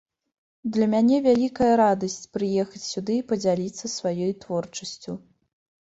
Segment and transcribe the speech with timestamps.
[0.75, 5.11] Для мяне вялікая радасць прыехаць сюды і падзяліцца сваёй творчасцю.